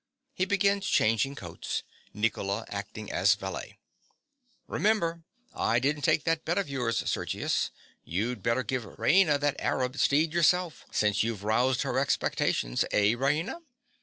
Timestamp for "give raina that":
8.63-9.57